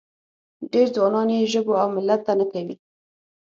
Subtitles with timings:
[0.71, 2.75] ډېر ځوانان یې ژبو او ملت ته نه کوي.